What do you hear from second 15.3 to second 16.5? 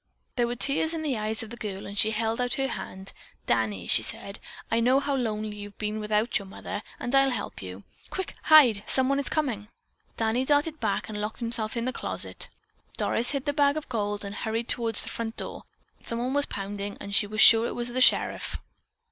door. Someone was